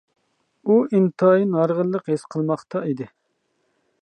ئۇ 0.69 0.77
ئىنتايىن 0.99 1.53
ھارغىنلىق 1.59 2.11
ھېس 2.13 2.27
قىلماقتا 2.37 2.87
ئىدى. 2.89 3.13